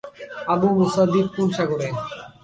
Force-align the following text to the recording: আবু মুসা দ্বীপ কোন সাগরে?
আবু 0.53 0.67
মুসা 0.77 1.03
দ্বীপ 1.11 1.27
কোন 1.35 1.47
সাগরে? 1.57 1.87